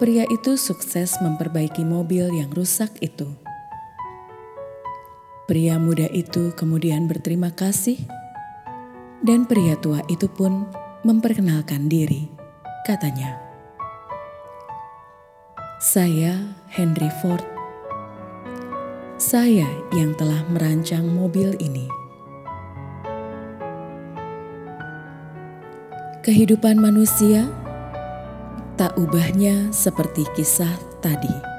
pria 0.00 0.24
itu 0.32 0.56
sukses 0.56 1.20
memperbaiki 1.20 1.84
mobil 1.84 2.32
yang 2.32 2.48
rusak 2.48 2.96
itu. 3.04 3.41
Pria 5.42 5.74
muda 5.74 6.06
itu 6.14 6.54
kemudian 6.54 7.10
berterima 7.10 7.50
kasih, 7.50 7.98
dan 9.26 9.42
pria 9.42 9.74
tua 9.74 9.98
itu 10.06 10.30
pun 10.30 10.70
memperkenalkan 11.02 11.90
diri. 11.90 12.30
Katanya, 12.86 13.42
"Saya 15.82 16.38
Henry 16.70 17.10
Ford. 17.18 17.42
Saya 19.18 19.66
yang 19.90 20.14
telah 20.14 20.46
merancang 20.46 21.10
mobil 21.10 21.58
ini." 21.58 21.90
Kehidupan 26.22 26.78
manusia 26.78 27.50
tak 28.78 28.94
ubahnya 28.94 29.74
seperti 29.74 30.22
kisah 30.38 30.78
tadi, 31.02 31.51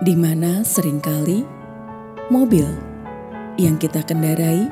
di 0.00 0.16
mana 0.16 0.64
sering 0.64 0.96
kali 0.96 1.44
mobil 2.32 2.64
yang 3.60 3.76
kita 3.76 4.00
kendarai 4.00 4.64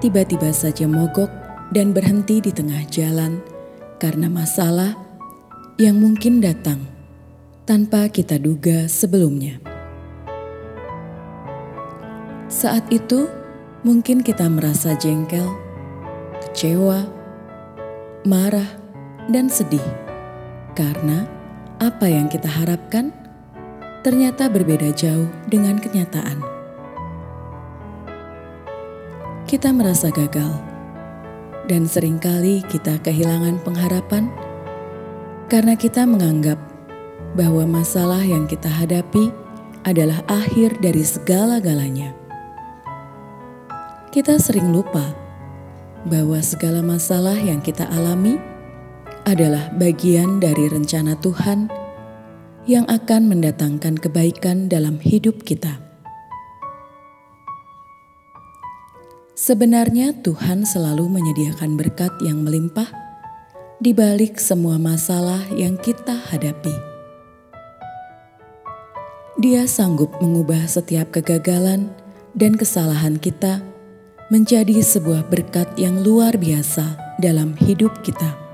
tiba-tiba 0.00 0.48
saja 0.56 0.88
mogok 0.88 1.28
dan 1.68 1.92
berhenti 1.92 2.40
di 2.40 2.48
tengah 2.48 2.80
jalan 2.88 3.44
karena 4.00 4.32
masalah 4.32 4.96
yang 5.76 6.00
mungkin 6.00 6.40
datang 6.40 6.80
tanpa 7.68 8.08
kita 8.08 8.40
duga 8.40 8.88
sebelumnya. 8.88 9.60
Saat 12.48 12.88
itu, 12.88 13.28
mungkin 13.84 14.24
kita 14.24 14.48
merasa 14.48 14.96
jengkel, 14.96 15.44
kecewa, 16.40 17.04
marah, 18.24 18.80
dan 19.28 19.52
sedih 19.52 19.84
karena 20.72 21.28
apa 21.76 22.08
yang 22.08 22.32
kita 22.32 22.48
harapkan 22.48 23.12
ternyata 24.06 24.46
berbeda 24.46 24.90
jauh 24.94 25.26
dengan 25.50 25.78
kenyataan 25.82 26.58
kita 29.48 29.72
merasa 29.72 30.12
gagal, 30.12 30.60
dan 31.72 31.88
sering 31.88 32.20
kali 32.20 32.60
kita 32.68 33.00
kehilangan 33.00 33.56
pengharapan 33.64 34.28
karena 35.48 35.72
kita 35.72 36.04
menganggap 36.04 36.60
bahwa 37.32 37.64
masalah 37.64 38.20
yang 38.20 38.44
kita 38.44 38.68
hadapi 38.68 39.32
adalah 39.88 40.20
akhir 40.28 40.76
dari 40.84 41.00
segala-galanya. 41.00 42.12
Kita 44.12 44.36
sering 44.36 44.68
lupa 44.68 45.16
bahwa 46.04 46.44
segala 46.44 46.84
masalah 46.84 47.40
yang 47.40 47.64
kita 47.64 47.88
alami 47.88 48.36
adalah 49.24 49.72
bagian 49.80 50.44
dari 50.44 50.68
rencana 50.68 51.16
Tuhan 51.24 51.72
yang 52.68 52.84
akan 52.84 53.32
mendatangkan 53.32 53.96
kebaikan 53.96 54.68
dalam 54.68 55.00
hidup 55.00 55.40
kita. 55.40 55.80
Sebenarnya 59.32 60.12
Tuhan 60.20 60.68
selalu 60.68 61.08
menyediakan 61.08 61.80
berkat 61.80 62.12
yang 62.20 62.44
melimpah 62.44 62.92
di 63.80 63.96
balik 63.96 64.36
semua 64.36 64.76
masalah 64.76 65.40
yang 65.56 65.80
kita 65.80 66.12
hadapi. 66.12 66.74
Dia 69.40 69.64
sanggup 69.64 70.12
mengubah 70.20 70.68
setiap 70.68 71.14
kegagalan 71.14 71.88
dan 72.36 72.58
kesalahan 72.58 73.16
kita 73.16 73.64
menjadi 74.28 74.84
sebuah 74.84 75.24
berkat 75.32 75.72
yang 75.80 76.04
luar 76.04 76.36
biasa 76.36 77.16
dalam 77.16 77.56
hidup 77.56 78.04
kita. 78.04 78.47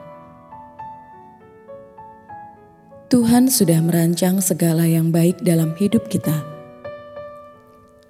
Tuhan 3.14 3.46
sudah 3.46 3.78
merancang 3.78 4.42
segala 4.42 4.90
yang 4.90 5.14
baik 5.14 5.38
dalam 5.46 5.70
hidup 5.78 6.10
kita. 6.10 6.34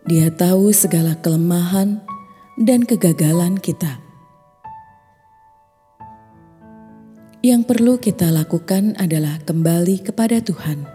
Dia 0.08 0.32
tahu 0.32 0.72
segala 0.72 1.12
kelemahan 1.20 2.00
dan 2.56 2.88
kegagalan 2.88 3.60
kita. 3.60 4.00
Yang 7.44 7.68
perlu 7.68 8.00
kita 8.00 8.32
lakukan 8.32 8.96
adalah 8.96 9.44
kembali 9.44 10.08
kepada 10.08 10.40
Tuhan. 10.40 10.88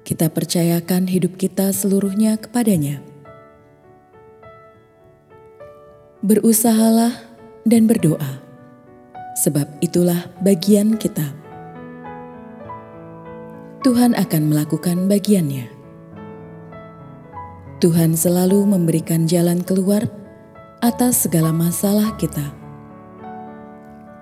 Kita 0.00 0.32
percayakan 0.32 1.12
hidup 1.12 1.36
kita 1.36 1.76
seluruhnya 1.76 2.40
kepadanya. 2.40 3.04
Berusahalah 6.24 7.20
dan 7.68 7.84
berdoa, 7.84 8.40
sebab 9.44 9.68
itulah 9.84 10.32
bagian 10.40 10.96
kita. 10.96 11.44
Tuhan 13.86 14.18
akan 14.18 14.50
melakukan 14.50 15.06
bagiannya. 15.06 15.70
Tuhan 17.78 18.18
selalu 18.18 18.66
memberikan 18.66 19.30
jalan 19.30 19.62
keluar 19.62 20.10
atas 20.82 21.22
segala 21.22 21.54
masalah 21.54 22.18
kita. 22.18 22.50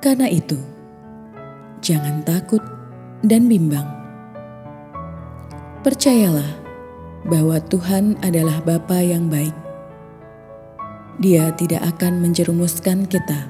Karena 0.05 0.29
itu, 0.29 0.61
jangan 1.81 2.21
takut 2.29 2.61
dan 3.25 3.49
bimbang. 3.49 3.89
Percayalah 5.81 6.61
bahwa 7.25 7.57
Tuhan 7.65 8.21
adalah 8.21 8.61
Bapa 8.61 9.01
yang 9.01 9.33
baik. 9.33 9.57
Dia 11.25 11.57
tidak 11.57 11.89
akan 11.97 12.21
menjerumuskan 12.21 13.09
kita. 13.09 13.49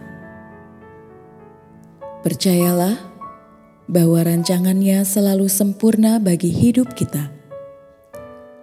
Percayalah 2.23 3.14
bahwa 3.87 4.25
rancangannya 4.25 5.05
selalu 5.05 5.47
sempurna 5.47 6.17
bagi 6.17 6.49
hidup 6.49 6.97
kita 6.97 7.35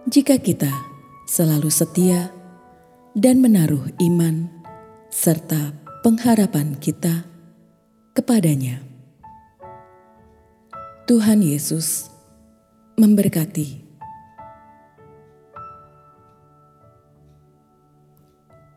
jika 0.09 0.41
kita 0.41 0.71
selalu 1.29 1.69
setia 1.69 2.33
dan 3.13 3.37
menaruh 3.37 3.85
iman 4.01 4.49
serta 5.13 5.77
pengharapan 6.01 6.73
kita 6.79 7.27
kepadanya. 8.17 8.81
Tuhan 11.05 11.45
Yesus 11.45 12.09
memberkati. 12.97 13.83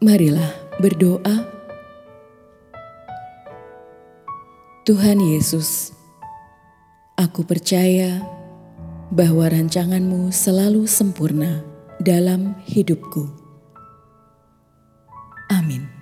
Marilah 0.05 0.53
berdoa. 0.77 1.49
Tuhan 4.85 5.17
Yesus, 5.17 5.97
aku 7.25 7.41
percaya 7.49 8.21
bahwa 9.09 9.49
rancanganmu 9.49 10.29
selalu 10.29 10.85
sempurna 10.85 11.65
dalam 11.97 12.53
hidupku. 12.69 13.33
Amin. 15.49 15.94